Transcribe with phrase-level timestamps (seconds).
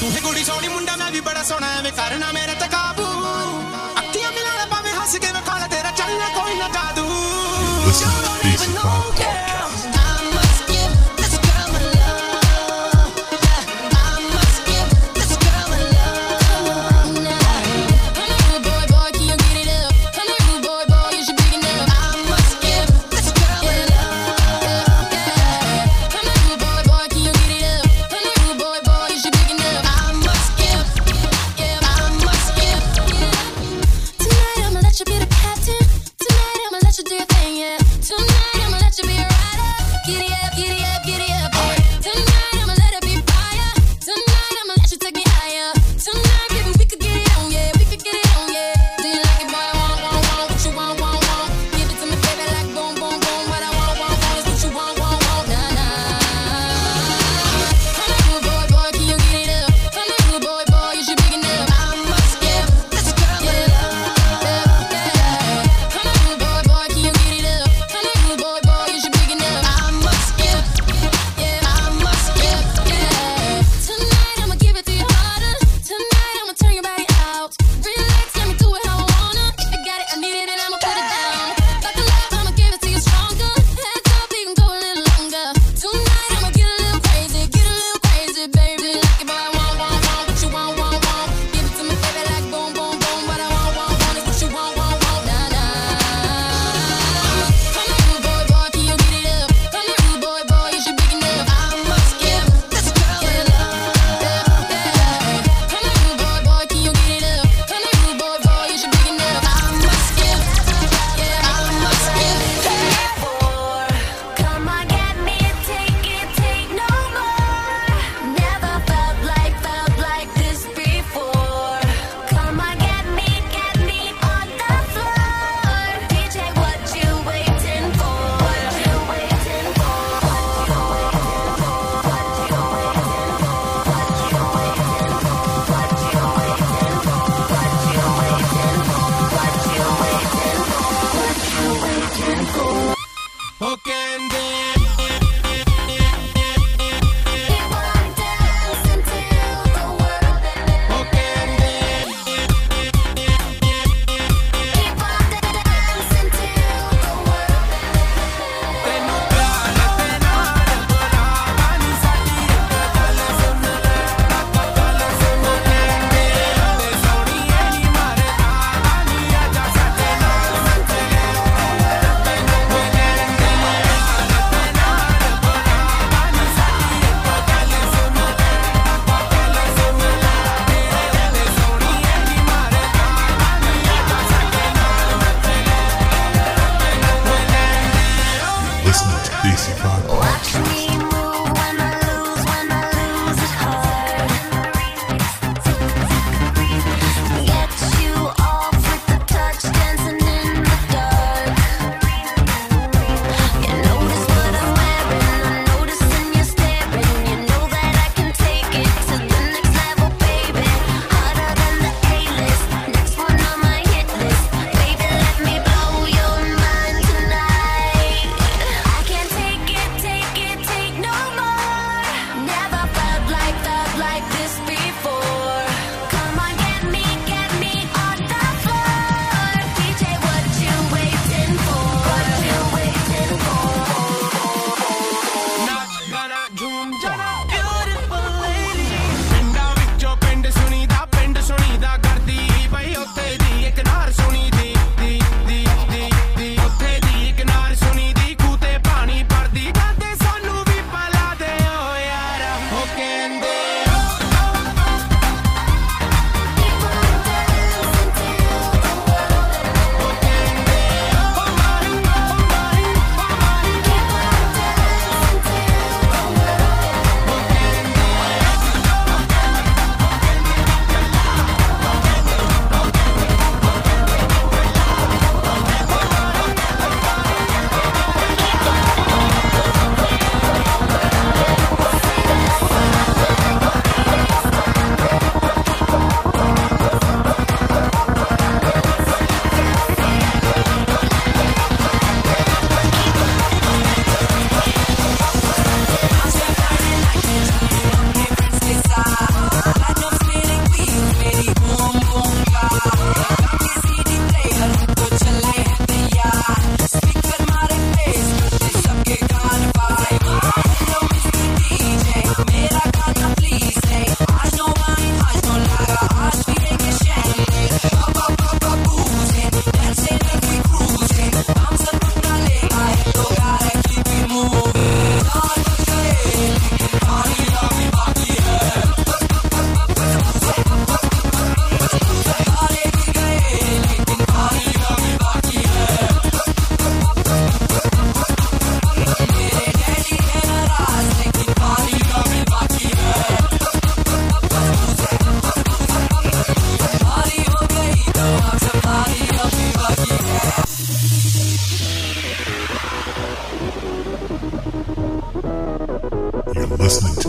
[0.00, 3.04] ਤੂੰ ਹੈ ਕੁੜੀ ਸੋਹਣੀ ਮੁੰਡਾ ਮੈਂ ਵੀ ਬੜਾ ਸੋਹਣਾ ਐਵੇਂ ਕਰਨਾ ਮੇਰੇ ਤੇ ਕਾਬੂ
[4.00, 6.68] ਅੱਖੀਆਂ ਮਿਲਾ ਲੈ ਭਾਵੇਂ ਹੱਸ ਕੇ ਵਿਖਾ ਲੈ ਤੇਰਾ ਚੱਲਣਾ ਕੋਈ ਨਾ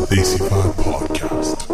[0.09, 1.68] Stacy Vibe Podcast.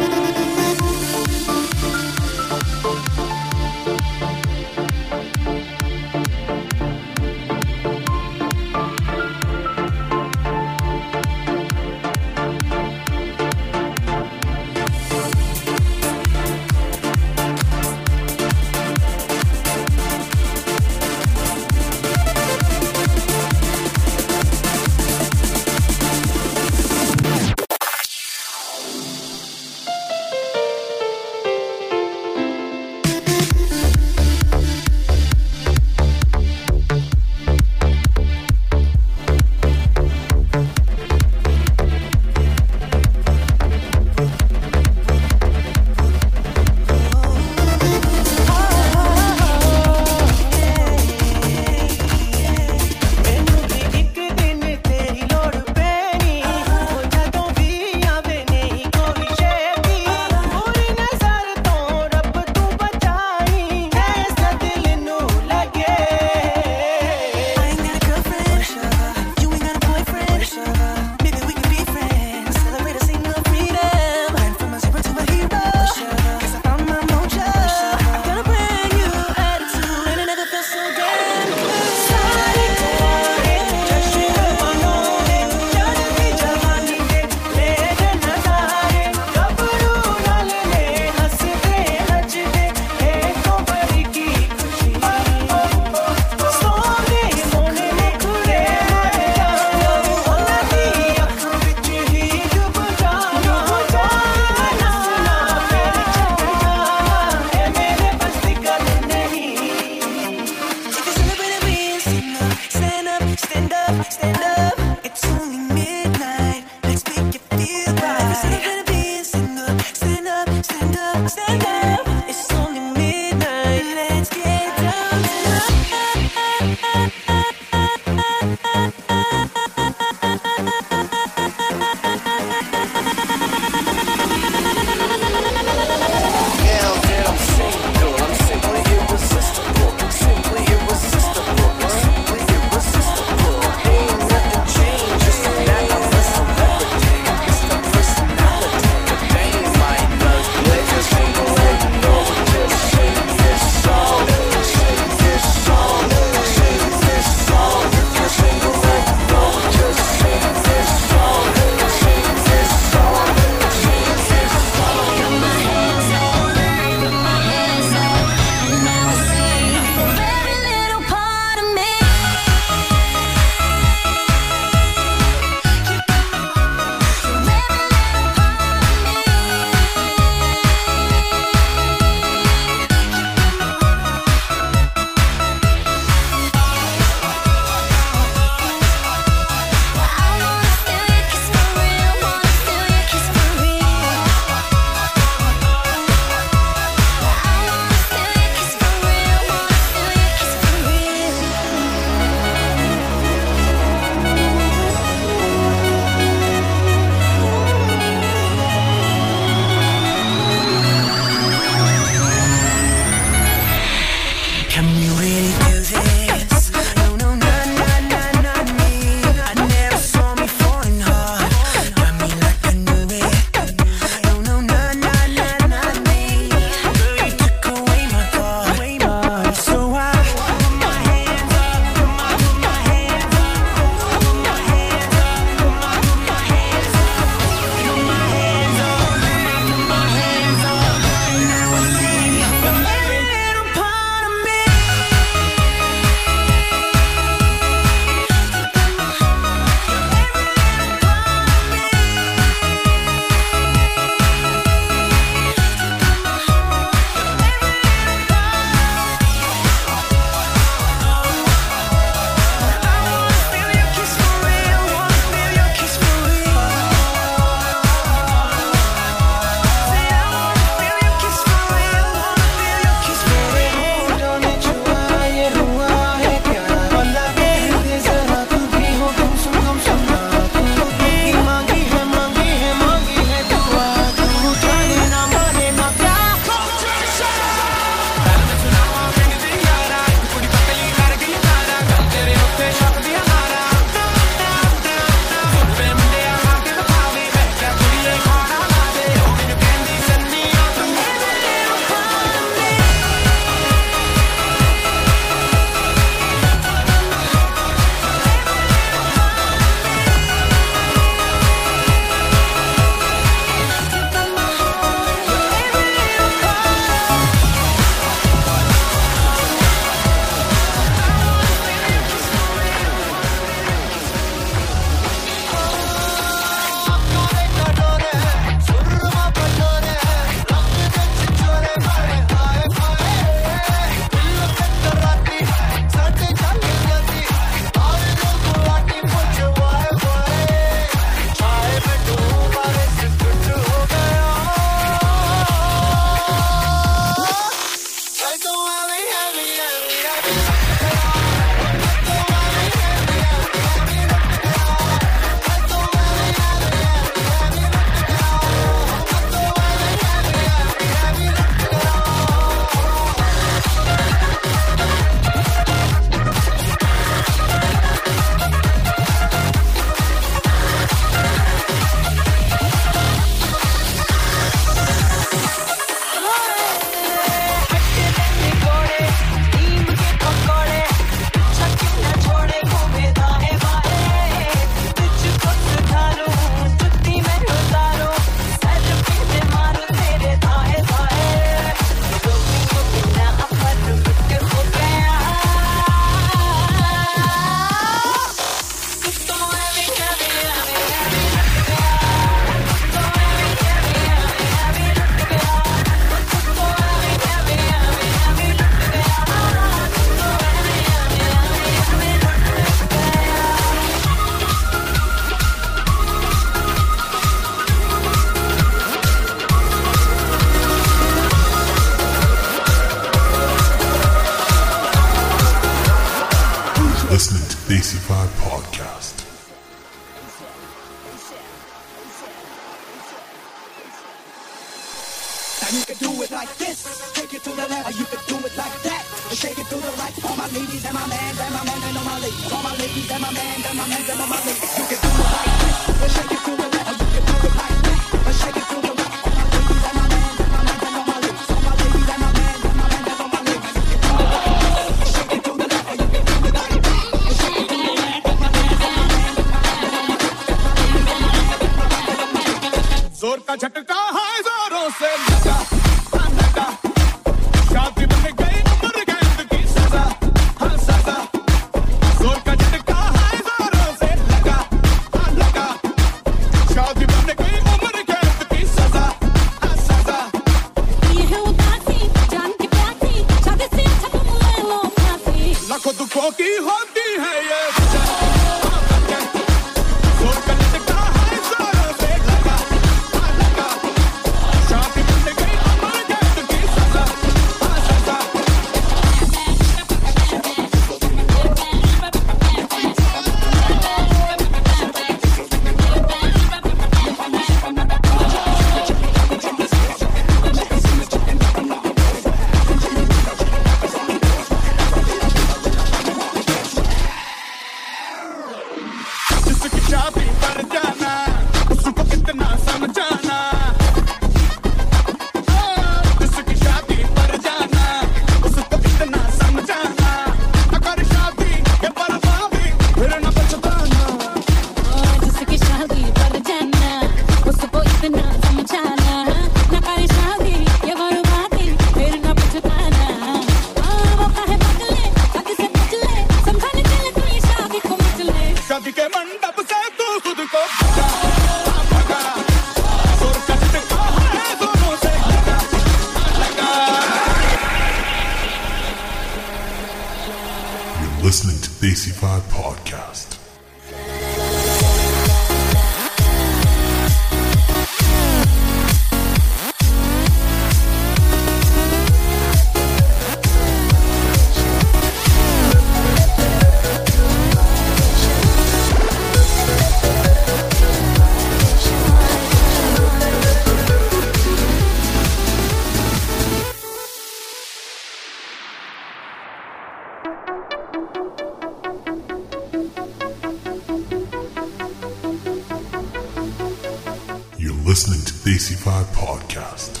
[597.90, 600.00] listening to DC Five podcast.